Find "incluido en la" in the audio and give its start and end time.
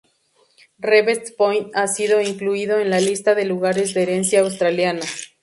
2.21-2.99